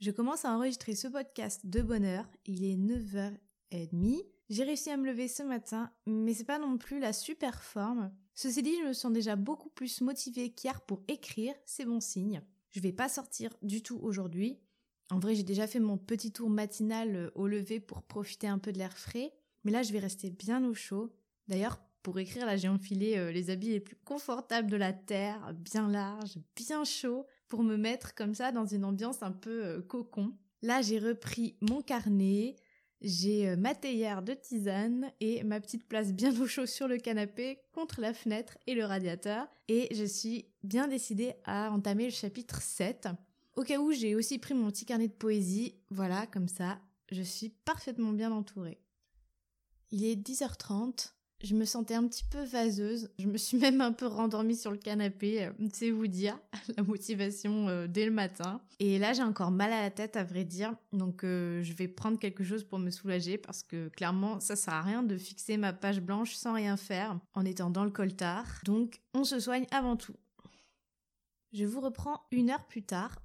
Je 0.00 0.10
commence 0.10 0.46
à 0.46 0.56
enregistrer 0.56 0.94
ce 0.94 1.08
podcast 1.08 1.66
de 1.66 1.82
bonne 1.82 2.06
heure, 2.06 2.24
il 2.46 2.64
est 2.64 2.74
9h30. 2.74 4.24
J'ai 4.48 4.64
réussi 4.64 4.88
à 4.88 4.96
me 4.96 5.04
lever 5.04 5.28
ce 5.28 5.42
matin, 5.42 5.92
mais 6.06 6.32
c'est 6.32 6.44
pas 6.44 6.58
non 6.58 6.78
plus 6.78 7.00
la 7.00 7.12
super 7.12 7.62
forme. 7.62 8.10
Ceci 8.34 8.62
dit, 8.62 8.78
je 8.80 8.88
me 8.88 8.92
sens 8.94 9.12
déjà 9.12 9.36
beaucoup 9.36 9.68
plus 9.68 10.00
motivée 10.00 10.52
qu'hier 10.52 10.80
pour 10.80 11.02
écrire, 11.06 11.52
c'est 11.66 11.84
bon 11.84 12.00
signe. 12.00 12.40
Je 12.70 12.80
vais 12.80 12.92
pas 12.92 13.10
sortir 13.10 13.50
du 13.60 13.82
tout 13.82 13.98
aujourd'hui. 14.00 14.58
En 15.10 15.18
vrai, 15.18 15.34
j'ai 15.34 15.42
déjà 15.42 15.66
fait 15.66 15.80
mon 15.80 15.98
petit 15.98 16.32
tour 16.32 16.48
matinal 16.48 17.14
euh, 17.14 17.30
au 17.34 17.46
lever 17.46 17.78
pour 17.78 18.02
profiter 18.02 18.48
un 18.48 18.58
peu 18.58 18.72
de 18.72 18.78
l'air 18.78 18.96
frais, 18.96 19.34
mais 19.64 19.70
là, 19.70 19.82
je 19.82 19.92
vais 19.92 19.98
rester 19.98 20.30
bien 20.30 20.64
au 20.64 20.72
chaud. 20.72 21.12
D'ailleurs, 21.46 21.78
pour 22.02 22.18
écrire, 22.18 22.46
là, 22.46 22.56
j'ai 22.56 22.68
enfilé 22.68 23.18
euh, 23.18 23.32
les 23.32 23.50
habits 23.50 23.72
les 23.72 23.80
plus 23.80 23.96
confortables 23.96 24.70
de 24.70 24.76
la 24.76 24.94
Terre, 24.94 25.52
bien 25.52 25.90
larges, 25.90 26.38
bien 26.56 26.84
chauds, 26.84 27.26
pour 27.50 27.62
me 27.62 27.76
mettre 27.76 28.14
comme 28.14 28.34
ça 28.34 28.52
dans 28.52 28.64
une 28.64 28.86
ambiance 28.86 29.22
un 29.22 29.32
peu 29.32 29.64
euh, 29.66 29.82
cocon. 29.82 30.32
Là, 30.62 30.80
j'ai 30.80 30.98
repris 30.98 31.56
mon 31.60 31.82
carnet, 31.82 32.56
j'ai 33.02 33.50
euh, 33.50 33.56
ma 33.56 33.74
théière 33.74 34.22
de 34.22 34.32
tisane 34.32 35.10
et 35.20 35.42
ma 35.42 35.60
petite 35.60 35.86
place 35.86 36.14
bien 36.14 36.38
au 36.40 36.46
chaud 36.46 36.64
sur 36.64 36.88
le 36.88 36.96
canapé 36.96 37.58
contre 37.72 38.00
la 38.00 38.14
fenêtre 38.14 38.56
et 38.66 38.74
le 38.74 38.84
radiateur. 38.84 39.48
Et 39.68 39.94
je 39.94 40.04
suis 40.04 40.46
bien 40.62 40.88
décidée 40.88 41.34
à 41.44 41.70
entamer 41.70 42.04
le 42.04 42.10
chapitre 42.10 42.62
7. 42.62 43.08
Au 43.56 43.62
cas 43.62 43.78
où, 43.78 43.92
j'ai 43.92 44.14
aussi 44.14 44.38
pris 44.38 44.54
mon 44.54 44.70
petit 44.70 44.86
carnet 44.86 45.08
de 45.08 45.12
poésie. 45.12 45.74
Voilà, 45.90 46.26
comme 46.28 46.48
ça, 46.48 46.78
je 47.10 47.22
suis 47.22 47.48
parfaitement 47.48 48.12
bien 48.12 48.30
entourée. 48.30 48.80
Il 49.90 50.04
est 50.04 50.14
10h30. 50.14 51.12
Je 51.42 51.54
me 51.54 51.64
sentais 51.64 51.94
un 51.94 52.06
petit 52.06 52.24
peu 52.24 52.42
vaseuse. 52.42 53.10
Je 53.18 53.26
me 53.26 53.38
suis 53.38 53.56
même 53.58 53.80
un 53.80 53.92
peu 53.92 54.06
rendormie 54.06 54.56
sur 54.56 54.70
le 54.70 54.76
canapé, 54.76 55.50
c'est 55.72 55.90
vous 55.90 56.06
dire, 56.06 56.38
la 56.76 56.82
motivation 56.82 57.68
euh, 57.68 57.86
dès 57.86 58.04
le 58.04 58.10
matin. 58.10 58.60
Et 58.78 58.98
là, 58.98 59.12
j'ai 59.12 59.22
encore 59.22 59.50
mal 59.50 59.72
à 59.72 59.82
la 59.82 59.90
tête, 59.90 60.16
à 60.16 60.24
vrai 60.24 60.44
dire. 60.44 60.74
Donc, 60.92 61.24
euh, 61.24 61.62
je 61.62 61.72
vais 61.72 61.88
prendre 61.88 62.18
quelque 62.18 62.44
chose 62.44 62.64
pour 62.64 62.78
me 62.78 62.90
soulager 62.90 63.38
parce 63.38 63.62
que 63.62 63.88
clairement, 63.88 64.40
ça 64.40 64.56
sert 64.56 64.74
à 64.74 64.82
rien 64.82 65.02
de 65.02 65.16
fixer 65.16 65.56
ma 65.56 65.72
page 65.72 66.00
blanche 66.00 66.34
sans 66.34 66.54
rien 66.54 66.76
faire 66.76 67.18
en 67.34 67.44
étant 67.44 67.70
dans 67.70 67.84
le 67.84 67.90
coltard. 67.90 68.60
Donc, 68.64 69.00
on 69.14 69.24
se 69.24 69.40
soigne 69.40 69.66
avant 69.70 69.96
tout. 69.96 70.14
Je 71.52 71.64
vous 71.64 71.80
reprends 71.80 72.20
une 72.30 72.50
heure 72.50 72.64
plus 72.66 72.82
tard 72.82 73.16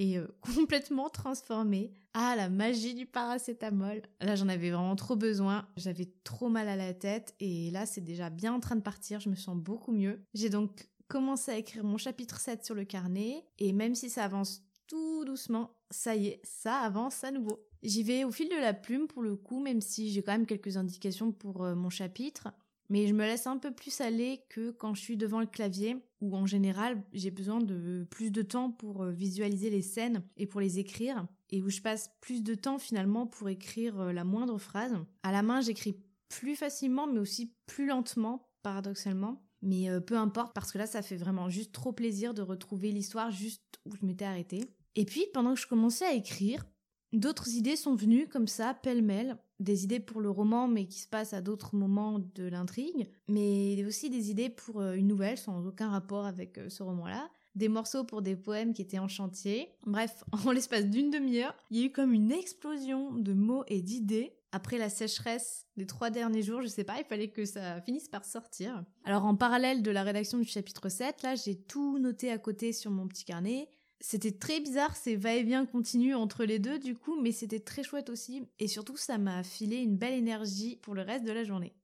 euh, 0.00 0.26
complètement 0.40 1.08
transformée. 1.08 1.92
Ah, 2.14 2.34
la 2.36 2.48
magie 2.48 2.94
du 2.94 3.06
paracétamol. 3.06 4.02
Là, 4.20 4.34
j'en 4.34 4.48
avais 4.48 4.70
vraiment 4.70 4.96
trop 4.96 5.16
besoin. 5.16 5.68
J'avais 5.76 6.08
trop 6.24 6.48
mal 6.48 6.68
à 6.68 6.76
la 6.76 6.94
tête 6.94 7.34
et 7.40 7.70
là, 7.70 7.86
c'est 7.86 8.00
déjà 8.00 8.30
bien 8.30 8.52
en 8.52 8.60
train 8.60 8.76
de 8.76 8.80
partir. 8.80 9.20
Je 9.20 9.28
me 9.28 9.36
sens 9.36 9.56
beaucoup 9.56 9.92
mieux. 9.92 10.20
J'ai 10.34 10.50
donc 10.50 10.88
commencé 11.08 11.50
à 11.50 11.56
écrire 11.56 11.84
mon 11.84 11.96
chapitre 11.96 12.40
7 12.40 12.64
sur 12.64 12.74
le 12.74 12.84
carnet 12.84 13.44
et 13.58 13.72
même 13.72 13.94
si 13.94 14.10
ça 14.10 14.24
avance 14.24 14.62
tout 14.86 15.24
doucement, 15.24 15.76
ça 15.90 16.16
y 16.16 16.28
est, 16.28 16.40
ça 16.44 16.78
avance 16.78 17.22
à 17.24 17.30
nouveau. 17.30 17.60
J'y 17.82 18.02
vais 18.02 18.24
au 18.24 18.32
fil 18.32 18.48
de 18.48 18.60
la 18.60 18.74
plume 18.74 19.06
pour 19.06 19.22
le 19.22 19.36
coup, 19.36 19.60
même 19.60 19.80
si 19.80 20.10
j'ai 20.10 20.22
quand 20.22 20.32
même 20.32 20.46
quelques 20.46 20.76
indications 20.76 21.30
pour 21.30 21.64
euh, 21.64 21.74
mon 21.74 21.90
chapitre 21.90 22.48
mais 22.88 23.06
je 23.06 23.14
me 23.14 23.24
laisse 23.24 23.46
un 23.46 23.58
peu 23.58 23.72
plus 23.72 24.00
aller 24.00 24.42
que 24.48 24.70
quand 24.70 24.94
je 24.94 25.00
suis 25.00 25.16
devant 25.16 25.40
le 25.40 25.46
clavier, 25.46 25.96
où 26.20 26.36
en 26.36 26.46
général 26.46 27.02
j'ai 27.12 27.30
besoin 27.30 27.60
de 27.60 28.06
plus 28.10 28.30
de 28.30 28.42
temps 28.42 28.70
pour 28.70 29.02
euh, 29.02 29.10
visualiser 29.10 29.70
les 29.70 29.82
scènes 29.82 30.22
et 30.36 30.46
pour 30.46 30.60
les 30.60 30.78
écrire, 30.78 31.26
et 31.50 31.62
où 31.62 31.70
je 31.70 31.80
passe 31.80 32.10
plus 32.20 32.42
de 32.42 32.54
temps 32.54 32.78
finalement 32.78 33.26
pour 33.26 33.48
écrire 33.48 34.00
euh, 34.00 34.12
la 34.12 34.24
moindre 34.24 34.58
phrase. 34.58 34.94
À 35.22 35.32
la 35.32 35.42
main 35.42 35.60
j'écris 35.60 35.96
plus 36.28 36.56
facilement 36.56 37.06
mais 37.06 37.20
aussi 37.20 37.54
plus 37.66 37.86
lentement, 37.86 38.48
paradoxalement. 38.62 39.42
Mais 39.60 39.90
euh, 39.90 40.00
peu 40.00 40.16
importe 40.16 40.54
parce 40.54 40.72
que 40.72 40.78
là 40.78 40.86
ça 40.86 41.02
fait 41.02 41.16
vraiment 41.16 41.48
juste 41.48 41.72
trop 41.72 41.92
plaisir 41.92 42.32
de 42.32 42.42
retrouver 42.42 42.92
l'histoire 42.92 43.30
juste 43.30 43.80
où 43.86 43.94
je 43.96 44.06
m'étais 44.06 44.24
arrêtée. 44.24 44.64
Et 44.94 45.04
puis 45.04 45.26
pendant 45.34 45.54
que 45.54 45.60
je 45.60 45.66
commençais 45.66 46.04
à 46.04 46.14
écrire, 46.14 46.64
D'autres 47.12 47.48
idées 47.54 47.76
sont 47.76 47.94
venues 47.94 48.28
comme 48.28 48.48
ça, 48.48 48.74
pêle-mêle, 48.74 49.38
des 49.60 49.84
idées 49.84 50.00
pour 50.00 50.20
le 50.20 50.30
roman 50.30 50.68
mais 50.68 50.86
qui 50.86 51.00
se 51.00 51.08
passent 51.08 51.32
à 51.32 51.40
d'autres 51.40 51.74
moments 51.74 52.18
de 52.18 52.44
l'intrigue, 52.44 53.08
mais 53.28 53.82
aussi 53.84 54.10
des 54.10 54.30
idées 54.30 54.50
pour 54.50 54.80
euh, 54.80 54.94
une 54.94 55.08
nouvelle 55.08 55.38
sans 55.38 55.66
aucun 55.66 55.88
rapport 55.88 56.26
avec 56.26 56.58
euh, 56.58 56.68
ce 56.68 56.82
roman-là, 56.82 57.28
des 57.54 57.68
morceaux 57.68 58.04
pour 58.04 58.22
des 58.22 58.36
poèmes 58.36 58.72
qui 58.72 58.82
étaient 58.82 58.98
en 58.98 59.08
chantier. 59.08 59.70
Bref, 59.86 60.22
en 60.46 60.52
l'espace 60.52 60.86
d'une 60.86 61.10
demi-heure, 61.10 61.54
il 61.70 61.78
y 61.78 61.82
a 61.82 61.86
eu 61.86 61.92
comme 61.92 62.12
une 62.12 62.30
explosion 62.30 63.14
de 63.14 63.32
mots 63.32 63.64
et 63.68 63.82
d'idées. 63.82 64.34
Après 64.50 64.78
la 64.78 64.88
sécheresse 64.88 65.66
des 65.76 65.86
trois 65.86 66.08
derniers 66.08 66.42
jours, 66.42 66.62
je 66.62 66.68
sais 66.68 66.84
pas, 66.84 66.98
il 66.98 67.04
fallait 67.04 67.28
que 67.28 67.44
ça 67.44 67.82
finisse 67.82 68.08
par 68.08 68.24
sortir. 68.24 68.82
Alors 69.04 69.26
en 69.26 69.34
parallèle 69.34 69.82
de 69.82 69.90
la 69.90 70.02
rédaction 70.02 70.38
du 70.38 70.44
chapitre 70.44 70.88
7, 70.88 71.22
là 71.22 71.34
j'ai 71.34 71.54
tout 71.54 71.98
noté 71.98 72.30
à 72.30 72.38
côté 72.38 72.72
sur 72.72 72.90
mon 72.90 73.06
petit 73.08 73.26
carnet, 73.26 73.68
c'était 74.00 74.32
très 74.32 74.60
bizarre, 74.60 74.96
ces 74.96 75.16
va-et-vient 75.16 75.66
continu 75.66 76.14
entre 76.14 76.44
les 76.44 76.58
deux 76.58 76.78
du 76.78 76.94
coup, 76.94 77.20
mais 77.20 77.32
c'était 77.32 77.60
très 77.60 77.82
chouette 77.82 78.10
aussi, 78.10 78.44
et 78.58 78.68
surtout 78.68 78.96
ça 78.96 79.18
m'a 79.18 79.42
filé 79.42 79.78
une 79.78 79.96
belle 79.96 80.14
énergie 80.14 80.76
pour 80.76 80.94
le 80.94 81.02
reste 81.02 81.24
de 81.24 81.32
la 81.32 81.44
journée. 81.44 81.74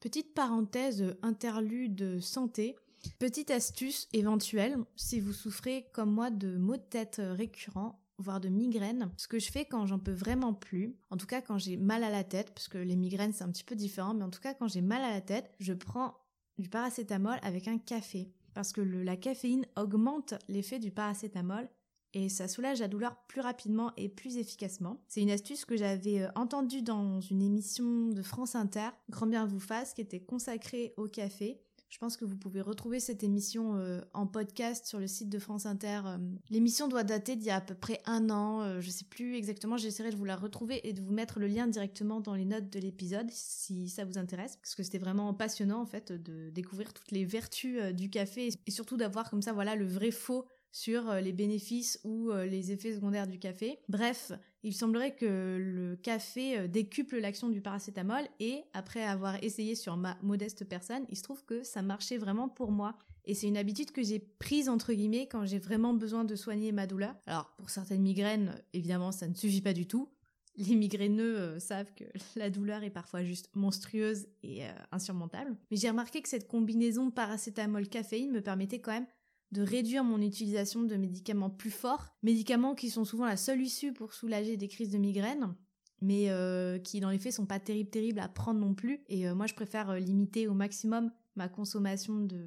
Petite 0.00 0.34
parenthèse 0.34 1.16
interlude 1.22 2.20
santé, 2.20 2.76
petite 3.18 3.50
astuce 3.50 4.08
éventuelle, 4.12 4.78
si 4.94 5.20
vous 5.20 5.32
souffrez 5.32 5.88
comme 5.92 6.12
moi 6.12 6.30
de 6.30 6.56
maux 6.56 6.76
de 6.76 6.82
tête 6.82 7.20
récurrents, 7.20 8.04
voire 8.18 8.40
de 8.40 8.48
migraines, 8.48 9.10
ce 9.16 9.26
que 9.26 9.38
je 9.38 9.50
fais 9.50 9.64
quand 9.64 9.86
j'en 9.86 9.98
peux 9.98 10.12
vraiment 10.12 10.52
plus, 10.52 10.96
en 11.10 11.16
tout 11.16 11.26
cas 11.26 11.40
quand 11.40 11.58
j'ai 11.58 11.76
mal 11.76 12.04
à 12.04 12.10
la 12.10 12.24
tête, 12.24 12.52
parce 12.52 12.68
que 12.68 12.78
les 12.78 12.96
migraines 12.96 13.32
c'est 13.32 13.44
un 13.44 13.50
petit 13.50 13.64
peu 13.64 13.74
différent, 13.74 14.14
mais 14.14 14.24
en 14.24 14.30
tout 14.30 14.40
cas 14.40 14.54
quand 14.54 14.68
j'ai 14.68 14.82
mal 14.82 15.02
à 15.02 15.10
la 15.10 15.20
tête, 15.20 15.50
je 15.60 15.72
prends 15.72 16.14
du 16.58 16.68
paracétamol 16.68 17.38
avec 17.42 17.68
un 17.68 17.78
café 17.78 18.30
parce 18.58 18.72
que 18.72 18.80
la 18.80 19.16
caféine 19.16 19.66
augmente 19.76 20.34
l'effet 20.48 20.80
du 20.80 20.90
paracétamol 20.90 21.68
et 22.12 22.28
ça 22.28 22.48
soulage 22.48 22.80
la 22.80 22.88
douleur 22.88 23.14
plus 23.28 23.40
rapidement 23.40 23.92
et 23.96 24.08
plus 24.08 24.36
efficacement. 24.36 25.00
C'est 25.06 25.22
une 25.22 25.30
astuce 25.30 25.64
que 25.64 25.76
j'avais 25.76 26.22
euh, 26.22 26.28
entendue 26.34 26.82
dans 26.82 27.20
une 27.20 27.40
émission 27.40 28.08
de 28.08 28.20
France 28.20 28.56
Inter, 28.56 28.88
Grand 29.10 29.28
bien 29.28 29.46
vous 29.46 29.60
fasse, 29.60 29.94
qui 29.94 30.00
était 30.00 30.18
consacrée 30.18 30.92
au 30.96 31.06
café. 31.06 31.60
Je 31.88 31.96
pense 31.96 32.18
que 32.18 32.26
vous 32.26 32.36
pouvez 32.36 32.60
retrouver 32.60 33.00
cette 33.00 33.24
émission 33.24 33.76
euh, 33.76 34.02
en 34.12 34.26
podcast 34.26 34.84
sur 34.84 35.00
le 35.00 35.06
site 35.06 35.30
de 35.30 35.38
France 35.38 35.64
Inter. 35.64 36.02
Euh. 36.04 36.18
L'émission 36.50 36.86
doit 36.86 37.02
dater 37.02 37.34
d'il 37.34 37.46
y 37.46 37.50
a 37.50 37.56
à 37.56 37.60
peu 37.62 37.74
près 37.74 38.02
un 38.04 38.28
an. 38.28 38.60
Euh, 38.60 38.80
je 38.82 38.90
sais 38.90 39.06
plus 39.06 39.36
exactement. 39.36 39.78
J'essaierai 39.78 40.10
de 40.10 40.16
vous 40.16 40.26
la 40.26 40.36
retrouver 40.36 40.86
et 40.86 40.92
de 40.92 41.00
vous 41.00 41.12
mettre 41.12 41.38
le 41.38 41.46
lien 41.46 41.66
directement 41.66 42.20
dans 42.20 42.34
les 42.34 42.44
notes 42.44 42.68
de 42.68 42.78
l'épisode 42.78 43.30
si 43.30 43.88
ça 43.88 44.04
vous 44.04 44.18
intéresse. 44.18 44.56
Parce 44.56 44.74
que 44.74 44.82
c'était 44.82 44.98
vraiment 44.98 45.32
passionnant 45.32 45.80
en 45.80 45.86
fait 45.86 46.12
de 46.12 46.50
découvrir 46.50 46.92
toutes 46.92 47.10
les 47.10 47.24
vertus 47.24 47.80
du 47.94 48.10
café 48.10 48.50
et 48.66 48.70
surtout 48.70 48.98
d'avoir 48.98 49.30
comme 49.30 49.42
ça 49.42 49.54
voilà 49.54 49.74
le 49.74 49.86
vrai 49.86 50.10
faux 50.10 50.46
sur 50.72 51.14
les 51.14 51.32
bénéfices 51.32 52.00
ou 52.04 52.30
les 52.32 52.72
effets 52.72 52.94
secondaires 52.94 53.26
du 53.26 53.38
café. 53.38 53.78
Bref, 53.88 54.32
il 54.64 54.74
semblerait 54.74 55.14
que 55.14 55.56
le 55.58 55.96
café 55.96 56.58
euh, 56.58 56.68
décuple 56.68 57.18
l'action 57.18 57.48
du 57.48 57.60
paracétamol 57.60 58.24
et 58.40 58.64
après 58.72 59.02
avoir 59.02 59.42
essayé 59.42 59.74
sur 59.74 59.96
ma 59.96 60.18
modeste 60.22 60.64
personne, 60.68 61.04
il 61.08 61.16
se 61.16 61.22
trouve 61.22 61.44
que 61.44 61.62
ça 61.62 61.80
marchait 61.80 62.18
vraiment 62.18 62.48
pour 62.48 62.72
moi. 62.72 62.98
Et 63.24 63.34
c'est 63.34 63.46
une 63.46 63.56
habitude 63.56 63.92
que 63.92 64.02
j'ai 64.02 64.18
prise 64.18 64.68
entre 64.68 64.92
guillemets 64.92 65.28
quand 65.28 65.44
j'ai 65.46 65.58
vraiment 65.58 65.94
besoin 65.94 66.24
de 66.24 66.34
soigner 66.34 66.72
ma 66.72 66.86
douleur. 66.86 67.14
Alors 67.26 67.54
pour 67.56 67.70
certaines 67.70 68.02
migraines, 68.02 68.60
évidemment, 68.72 69.12
ça 69.12 69.28
ne 69.28 69.34
suffit 69.34 69.60
pas 69.60 69.74
du 69.74 69.86
tout. 69.86 70.10
Les 70.56 70.74
migraineux 70.74 71.38
euh, 71.38 71.60
savent 71.60 71.92
que 71.94 72.04
la 72.36 72.50
douleur 72.50 72.82
est 72.82 72.90
parfois 72.90 73.22
juste 73.22 73.50
monstrueuse 73.54 74.26
et 74.42 74.64
euh, 74.64 74.72
insurmontable. 74.90 75.56
Mais 75.70 75.76
j'ai 75.76 75.88
remarqué 75.88 76.20
que 76.20 76.28
cette 76.28 76.48
combinaison 76.48 77.10
paracétamol-caféine 77.10 78.32
me 78.32 78.40
permettait 78.40 78.80
quand 78.80 78.92
même 78.92 79.06
de 79.52 79.62
réduire 79.62 80.04
mon 80.04 80.20
utilisation 80.20 80.82
de 80.82 80.96
médicaments 80.96 81.50
plus 81.50 81.70
forts, 81.70 82.14
médicaments 82.22 82.74
qui 82.74 82.90
sont 82.90 83.04
souvent 83.04 83.26
la 83.26 83.36
seule 83.36 83.62
issue 83.62 83.92
pour 83.92 84.12
soulager 84.12 84.56
des 84.56 84.68
crises 84.68 84.90
de 84.90 84.98
migraine, 84.98 85.54
mais 86.00 86.30
euh, 86.30 86.78
qui 86.78 87.00
dans 87.00 87.10
les 87.10 87.18
faits 87.18 87.32
sont 87.32 87.46
pas 87.46 87.58
terribles 87.58 87.90
terribles 87.90 88.20
à 88.20 88.28
prendre 88.28 88.60
non 88.60 88.74
plus. 88.74 89.02
Et 89.08 89.28
euh, 89.28 89.34
moi 89.34 89.46
je 89.46 89.54
préfère 89.54 89.90
euh, 89.90 89.98
limiter 89.98 90.48
au 90.48 90.54
maximum 90.54 91.10
ma 91.34 91.48
consommation 91.48 92.20
de, 92.20 92.46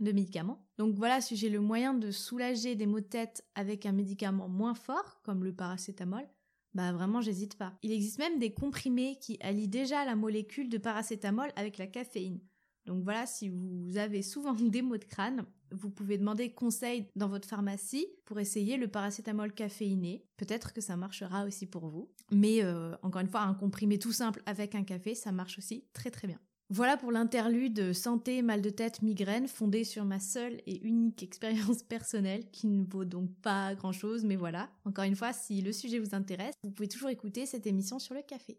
de 0.00 0.12
médicaments. 0.12 0.66
Donc 0.76 0.94
voilà, 0.96 1.20
si 1.20 1.36
j'ai 1.36 1.50
le 1.50 1.60
moyen 1.60 1.94
de 1.94 2.10
soulager 2.10 2.74
des 2.74 2.86
maux 2.86 3.00
de 3.00 3.06
tête 3.06 3.44
avec 3.54 3.86
un 3.86 3.92
médicament 3.92 4.48
moins 4.48 4.74
fort, 4.74 5.20
comme 5.22 5.44
le 5.44 5.54
paracétamol, 5.54 6.26
bah 6.74 6.92
vraiment 6.92 7.20
j'hésite 7.20 7.56
pas. 7.56 7.78
Il 7.82 7.92
existe 7.92 8.18
même 8.18 8.38
des 8.38 8.52
comprimés 8.52 9.18
qui 9.20 9.38
allient 9.40 9.68
déjà 9.68 10.04
la 10.04 10.16
molécule 10.16 10.68
de 10.68 10.78
paracétamol 10.78 11.50
avec 11.56 11.78
la 11.78 11.86
caféine. 11.86 12.40
Donc 12.88 13.04
voilà, 13.04 13.26
si 13.26 13.50
vous 13.50 13.98
avez 13.98 14.22
souvent 14.22 14.54
des 14.60 14.80
maux 14.80 14.96
de 14.96 15.04
crâne, 15.04 15.44
vous 15.70 15.90
pouvez 15.90 16.16
demander 16.16 16.50
conseil 16.50 17.06
dans 17.16 17.28
votre 17.28 17.46
pharmacie 17.46 18.06
pour 18.24 18.40
essayer 18.40 18.78
le 18.78 18.88
paracétamol 18.88 19.52
caféiné. 19.52 20.24
Peut-être 20.38 20.72
que 20.72 20.80
ça 20.80 20.96
marchera 20.96 21.44
aussi 21.44 21.66
pour 21.66 21.86
vous. 21.88 22.08
Mais 22.32 22.64
euh, 22.64 22.96
encore 23.02 23.20
une 23.20 23.28
fois, 23.28 23.42
un 23.42 23.52
comprimé 23.52 23.98
tout 23.98 24.12
simple 24.12 24.42
avec 24.46 24.74
un 24.74 24.84
café, 24.84 25.14
ça 25.14 25.32
marche 25.32 25.58
aussi 25.58 25.84
très 25.92 26.10
très 26.10 26.26
bien. 26.26 26.40
Voilà 26.70 26.96
pour 26.96 27.12
l'interlude 27.12 27.92
santé, 27.92 28.40
mal 28.40 28.62
de 28.62 28.70
tête, 28.70 29.02
migraine, 29.02 29.48
fondé 29.48 29.84
sur 29.84 30.06
ma 30.06 30.18
seule 30.18 30.62
et 30.66 30.82
unique 30.86 31.22
expérience 31.22 31.82
personnelle, 31.82 32.50
qui 32.50 32.68
ne 32.68 32.84
vaut 32.84 33.04
donc 33.04 33.30
pas 33.42 33.74
grand 33.74 33.92
chose, 33.92 34.24
mais 34.24 34.36
voilà. 34.36 34.70
Encore 34.86 35.04
une 35.04 35.16
fois, 35.16 35.34
si 35.34 35.60
le 35.60 35.72
sujet 35.72 35.98
vous 35.98 36.14
intéresse, 36.14 36.54
vous 36.62 36.70
pouvez 36.70 36.88
toujours 36.88 37.10
écouter 37.10 37.44
cette 37.44 37.66
émission 37.66 37.98
sur 37.98 38.14
le 38.14 38.22
café. 38.22 38.58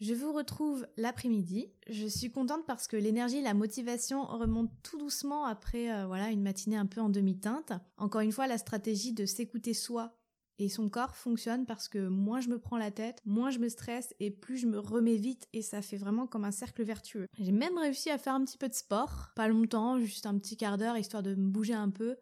Je 0.00 0.12
vous 0.12 0.32
retrouve 0.32 0.86
l'après-midi. 0.96 1.70
Je 1.88 2.06
suis 2.06 2.30
contente 2.30 2.66
parce 2.66 2.88
que 2.88 2.96
l'énergie, 2.96 3.40
la 3.40 3.54
motivation 3.54 4.24
remontent 4.24 4.74
tout 4.82 4.98
doucement 4.98 5.44
après 5.44 5.92
euh, 5.92 6.06
voilà 6.06 6.30
une 6.30 6.42
matinée 6.42 6.76
un 6.76 6.86
peu 6.86 7.00
en 7.00 7.08
demi-teinte. 7.08 7.72
Encore 7.96 8.20
une 8.20 8.32
fois, 8.32 8.46
la 8.46 8.58
stratégie 8.58 9.12
de 9.12 9.24
s'écouter 9.24 9.72
soi 9.72 10.16
et 10.58 10.68
son 10.68 10.88
corps 10.88 11.16
fonctionne 11.16 11.66
parce 11.66 11.88
que 11.88 12.08
moins 12.08 12.40
je 12.40 12.48
me 12.48 12.58
prends 12.58 12.76
la 12.76 12.90
tête, 12.90 13.20
moins 13.24 13.50
je 13.50 13.58
me 13.58 13.68
stresse 13.68 14.14
et 14.20 14.30
plus 14.30 14.56
je 14.56 14.66
me 14.66 14.78
remets 14.78 15.16
vite 15.16 15.48
et 15.52 15.62
ça 15.62 15.82
fait 15.82 15.96
vraiment 15.96 16.26
comme 16.26 16.44
un 16.44 16.52
cercle 16.52 16.82
vertueux. 16.84 17.28
J'ai 17.38 17.52
même 17.52 17.78
réussi 17.78 18.10
à 18.10 18.18
faire 18.18 18.34
un 18.34 18.44
petit 18.44 18.58
peu 18.58 18.68
de 18.68 18.74
sport, 18.74 19.30
pas 19.34 19.48
longtemps, 19.48 19.98
juste 20.00 20.26
un 20.26 20.38
petit 20.38 20.56
quart 20.56 20.78
d'heure 20.78 20.96
histoire 20.96 21.22
de 21.22 21.34
me 21.34 21.48
bouger 21.48 21.74
un 21.74 21.90
peu 21.90 22.16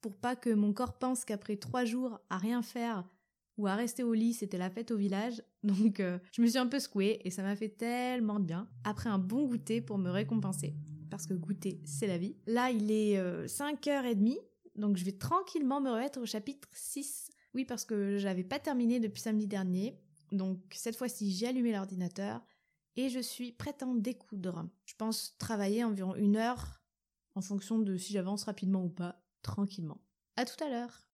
pour 0.00 0.16
pas 0.16 0.36
que 0.36 0.50
mon 0.50 0.72
corps 0.72 0.98
pense 0.98 1.24
qu'après 1.24 1.56
trois 1.56 1.84
jours 1.84 2.18
à 2.30 2.38
rien 2.38 2.62
faire 2.62 3.04
ou 3.56 3.66
à 3.66 3.74
rester 3.74 4.02
au 4.02 4.14
lit 4.14 4.34
c'était 4.34 4.58
la 4.58 4.70
fête 4.70 4.90
au 4.90 4.96
village. 4.96 5.42
Donc 5.64 6.00
euh, 6.00 6.18
je 6.32 6.42
me 6.42 6.46
suis 6.46 6.58
un 6.58 6.66
peu 6.66 6.78
secouée 6.78 7.20
et 7.24 7.30
ça 7.30 7.42
m'a 7.42 7.56
fait 7.56 7.68
tellement 7.68 8.40
de 8.40 8.44
bien 8.44 8.68
après 8.84 9.10
un 9.10 9.18
bon 9.18 9.46
goûter 9.46 9.80
pour 9.80 9.98
me 9.98 10.10
récompenser. 10.10 10.74
Parce 11.10 11.26
que 11.26 11.34
goûter, 11.34 11.80
c'est 11.84 12.06
la 12.06 12.18
vie. 12.18 12.36
Là, 12.46 12.70
il 12.70 12.90
est 12.90 13.16
5h30, 13.46 14.36
euh, 14.36 14.40
donc 14.76 14.96
je 14.96 15.04
vais 15.04 15.12
tranquillement 15.12 15.80
me 15.80 15.90
remettre 15.90 16.20
au 16.20 16.26
chapitre 16.26 16.68
6 16.72 17.30
oui, 17.54 17.64
parce 17.64 17.84
que 17.84 18.18
j'avais 18.18 18.44
pas 18.44 18.58
terminé 18.58 19.00
depuis 19.00 19.20
samedi 19.20 19.46
dernier. 19.46 19.98
Donc 20.32 20.60
cette 20.72 20.96
fois-ci, 20.96 21.32
j'ai 21.32 21.48
allumé 21.48 21.72
l'ordinateur 21.72 22.40
et 22.96 23.08
je 23.08 23.20
suis 23.20 23.52
prête 23.52 23.82
à 23.82 23.86
en 23.86 23.94
découdre. 23.94 24.68
Je 24.84 24.94
pense 24.94 25.36
travailler 25.38 25.84
environ 25.84 26.14
une 26.14 26.36
heure 26.36 26.80
en 27.34 27.40
fonction 27.40 27.78
de 27.78 27.96
si 27.96 28.12
j'avance 28.12 28.44
rapidement 28.44 28.84
ou 28.84 28.88
pas, 28.88 29.22
tranquillement. 29.42 30.00
À 30.36 30.44
tout 30.44 30.62
à 30.62 30.68
l'heure. 30.68 31.06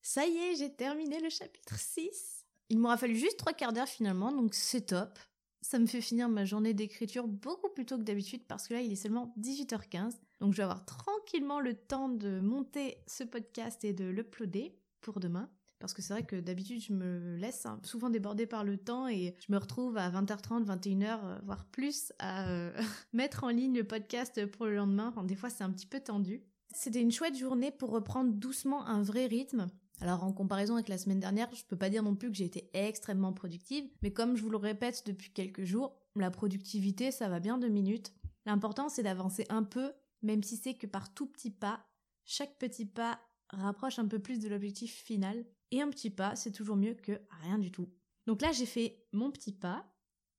Ça 0.00 0.26
y 0.26 0.36
est, 0.36 0.56
j'ai 0.56 0.74
terminé 0.74 1.20
le 1.20 1.30
chapitre 1.30 1.78
6. 1.78 2.41
Il 2.68 2.78
m'aura 2.78 2.96
fallu 2.96 3.16
juste 3.16 3.38
trois 3.38 3.52
quarts 3.52 3.72
d'heure 3.72 3.88
finalement, 3.88 4.32
donc 4.32 4.54
c'est 4.54 4.86
top. 4.86 5.18
Ça 5.60 5.78
me 5.78 5.86
fait 5.86 6.00
finir 6.00 6.28
ma 6.28 6.44
journée 6.44 6.74
d'écriture 6.74 7.28
beaucoup 7.28 7.68
plus 7.68 7.86
tôt 7.86 7.96
que 7.96 8.02
d'habitude 8.02 8.42
parce 8.48 8.66
que 8.66 8.74
là, 8.74 8.80
il 8.80 8.92
est 8.92 8.96
seulement 8.96 9.32
18h15. 9.38 10.14
Donc 10.40 10.52
je 10.52 10.56
vais 10.56 10.64
avoir 10.64 10.84
tranquillement 10.84 11.60
le 11.60 11.74
temps 11.74 12.08
de 12.08 12.40
monter 12.40 12.98
ce 13.06 13.22
podcast 13.22 13.84
et 13.84 13.92
de 13.92 14.04
l'uploader 14.04 14.74
pour 15.00 15.20
demain. 15.20 15.48
Parce 15.82 15.94
que 15.94 16.02
c'est 16.02 16.12
vrai 16.12 16.22
que 16.22 16.36
d'habitude, 16.36 16.80
je 16.80 16.92
me 16.92 17.36
laisse 17.36 17.66
hein, 17.66 17.80
souvent 17.82 18.08
déborder 18.08 18.46
par 18.46 18.62
le 18.62 18.76
temps 18.76 19.08
et 19.08 19.34
je 19.40 19.52
me 19.52 19.58
retrouve 19.58 19.96
à 19.96 20.10
20h30, 20.10 20.64
21h, 20.64 21.40
voire 21.44 21.64
plus, 21.66 22.12
à 22.20 22.48
euh, 22.48 22.72
mettre 23.12 23.42
en 23.42 23.48
ligne 23.48 23.76
le 23.76 23.84
podcast 23.84 24.46
pour 24.46 24.66
le 24.66 24.76
lendemain. 24.76 25.12
des 25.24 25.34
fois, 25.34 25.50
c'est 25.50 25.64
un 25.64 25.72
petit 25.72 25.86
peu 25.86 25.98
tendu. 25.98 26.40
C'était 26.72 27.00
une 27.00 27.10
chouette 27.10 27.36
journée 27.36 27.72
pour 27.72 27.90
reprendre 27.90 28.32
doucement 28.32 28.86
un 28.86 29.02
vrai 29.02 29.26
rythme. 29.26 29.66
Alors 30.00 30.24
en 30.24 30.32
comparaison 30.32 30.74
avec 30.74 30.88
la 30.88 30.98
semaine 30.98 31.20
dernière, 31.20 31.54
je 31.54 31.64
peux 31.64 31.76
pas 31.76 31.90
dire 31.90 32.02
non 32.02 32.16
plus 32.16 32.30
que 32.30 32.36
j'ai 32.36 32.44
été 32.44 32.70
extrêmement 32.72 33.32
productive, 33.32 33.84
mais 34.02 34.12
comme 34.12 34.36
je 34.36 34.42
vous 34.42 34.50
le 34.50 34.56
répète 34.56 35.04
depuis 35.06 35.32
quelques 35.32 35.64
jours, 35.64 35.96
la 36.16 36.30
productivité 36.30 37.10
ça 37.10 37.28
va 37.28 37.38
bien 37.38 37.58
deux 37.58 37.68
minutes. 37.68 38.12
L'important 38.46 38.88
c'est 38.88 39.04
d'avancer 39.04 39.46
un 39.48 39.62
peu 39.62 39.92
même 40.22 40.42
si 40.42 40.56
c'est 40.56 40.74
que 40.74 40.86
par 40.86 41.12
tout 41.12 41.26
petit 41.26 41.50
pas, 41.50 41.84
chaque 42.24 42.58
petit 42.58 42.86
pas 42.86 43.20
rapproche 43.50 43.98
un 43.98 44.06
peu 44.06 44.18
plus 44.18 44.38
de 44.38 44.48
l'objectif 44.48 44.94
final, 44.94 45.44
et 45.70 45.80
un 45.80 45.90
petit 45.90 46.10
pas, 46.10 46.36
c'est 46.36 46.52
toujours 46.52 46.76
mieux 46.76 46.94
que 46.94 47.20
rien 47.42 47.58
du 47.58 47.70
tout. 47.70 47.88
Donc 48.26 48.42
là, 48.42 48.52
j'ai 48.52 48.66
fait 48.66 49.06
mon 49.12 49.30
petit 49.30 49.52
pas, 49.52 49.86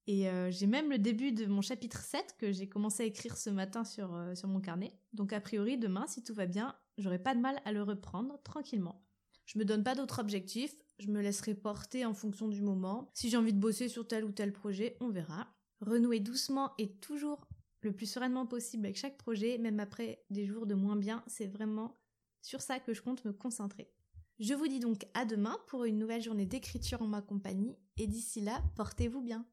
et 0.07 0.29
euh, 0.29 0.51
j'ai 0.51 0.67
même 0.67 0.89
le 0.89 0.97
début 0.97 1.31
de 1.31 1.45
mon 1.45 1.61
chapitre 1.61 1.99
7 2.01 2.35
que 2.37 2.51
j'ai 2.51 2.67
commencé 2.67 3.03
à 3.03 3.05
écrire 3.05 3.37
ce 3.37 3.49
matin 3.49 3.83
sur, 3.83 4.13
euh, 4.13 4.35
sur 4.35 4.47
mon 4.47 4.59
carnet. 4.59 4.93
Donc 5.13 5.33
a 5.33 5.39
priori, 5.39 5.77
demain, 5.77 6.07
si 6.07 6.23
tout 6.23 6.33
va 6.33 6.45
bien, 6.45 6.75
j'aurai 6.97 7.19
pas 7.19 7.35
de 7.35 7.39
mal 7.39 7.61
à 7.65 7.71
le 7.71 7.83
reprendre 7.83 8.41
tranquillement. 8.43 9.03
Je 9.45 9.59
me 9.59 9.65
donne 9.65 9.83
pas 9.83 9.95
d'autres 9.95 10.19
objectifs, 10.19 10.75
je 10.99 11.07
me 11.07 11.21
laisserai 11.21 11.53
porter 11.53 12.05
en 12.05 12.13
fonction 12.13 12.47
du 12.47 12.61
moment. 12.61 13.09
Si 13.13 13.29
j'ai 13.29 13.37
envie 13.37 13.53
de 13.53 13.59
bosser 13.59 13.89
sur 13.89 14.07
tel 14.07 14.23
ou 14.23 14.31
tel 14.31 14.53
projet, 14.53 14.97
on 14.99 15.09
verra. 15.09 15.47
Renouer 15.81 16.19
doucement 16.19 16.71
et 16.77 16.95
toujours 16.95 17.47
le 17.81 17.91
plus 17.91 18.05
sereinement 18.05 18.45
possible 18.45 18.85
avec 18.85 18.97
chaque 18.97 19.17
projet, 19.17 19.57
même 19.57 19.79
après 19.79 20.23
des 20.29 20.45
jours 20.45 20.65
de 20.65 20.75
moins 20.75 20.95
bien. 20.95 21.23
C'est 21.27 21.47
vraiment 21.47 21.99
sur 22.41 22.61
ça 22.61 22.79
que 22.79 22.93
je 22.93 23.01
compte 23.01 23.25
me 23.25 23.33
concentrer. 23.33 23.91
Je 24.39 24.53
vous 24.53 24.67
dis 24.67 24.79
donc 24.79 25.05
à 25.13 25.25
demain 25.25 25.57
pour 25.67 25.85
une 25.85 25.99
nouvelle 25.99 26.21
journée 26.21 26.45
d'écriture 26.45 27.01
en 27.01 27.07
ma 27.07 27.21
compagnie 27.21 27.77
et 27.97 28.07
d'ici 28.07 28.41
là, 28.41 28.61
portez-vous 28.75 29.21
bien. 29.21 29.45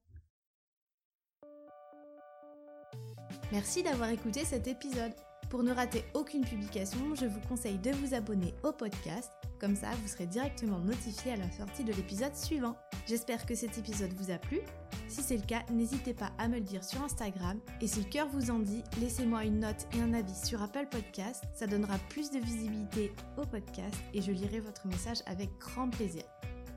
Merci 3.53 3.83
d'avoir 3.83 4.11
écouté 4.11 4.45
cet 4.45 4.67
épisode. 4.69 5.13
Pour 5.51 5.65
ne 5.65 5.73
rater 5.73 6.05
aucune 6.15 6.45
publication, 6.45 7.17
je 7.17 7.27
vous 7.27 7.41
conseille 7.49 7.79
de 7.79 7.91
vous 7.91 8.15
abonner 8.15 8.55
au 8.63 8.71
podcast, 8.71 9.33
comme 9.59 9.75
ça 9.75 9.89
vous 10.01 10.07
serez 10.07 10.27
directement 10.27 10.79
notifié 10.79 11.33
à 11.33 11.37
la 11.37 11.51
sortie 11.51 11.83
de 11.83 11.93
l'épisode 11.93 12.37
suivant. 12.37 12.77
J'espère 13.09 13.45
que 13.45 13.57
cet 13.57 13.77
épisode 13.77 14.13
vous 14.13 14.31
a 14.31 14.39
plu. 14.39 14.61
Si 15.09 15.23
c'est 15.23 15.37
le 15.37 15.43
cas, 15.43 15.65
n'hésitez 15.73 16.15
pas 16.15 16.31
à 16.39 16.47
me 16.47 16.55
le 16.55 16.61
dire 16.61 16.85
sur 16.85 17.03
Instagram. 17.03 17.59
Et 17.81 17.89
si 17.89 17.99
le 17.99 18.09
cœur 18.09 18.29
vous 18.29 18.53
en 18.53 18.61
dit, 18.61 18.85
laissez-moi 19.01 19.45
une 19.45 19.59
note 19.59 19.89
et 19.97 20.01
un 20.01 20.15
avis 20.15 20.37
sur 20.37 20.63
Apple 20.63 20.87
Podcast. 20.89 21.43
Ça 21.53 21.67
donnera 21.67 21.99
plus 22.11 22.31
de 22.31 22.39
visibilité 22.39 23.13
au 23.37 23.45
podcast 23.45 23.97
et 24.15 24.23
je 24.23 24.31
lirai 24.31 24.61
votre 24.61 24.87
message 24.87 25.19
avec 25.27 25.51
grand 25.59 25.91
plaisir. 25.91 26.23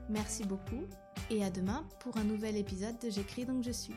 Merci 0.08 0.42
beaucoup 0.42 0.82
et 1.30 1.44
à 1.44 1.50
demain 1.50 1.86
pour 2.00 2.16
un 2.16 2.24
nouvel 2.24 2.56
épisode 2.56 2.98
de 2.98 3.08
J'écris 3.08 3.46
donc 3.46 3.62
je 3.62 3.70
suis. 3.70 3.94